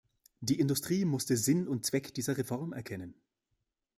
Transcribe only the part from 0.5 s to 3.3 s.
Industrie musste Sinn und Zweck dieser Reform erkennen.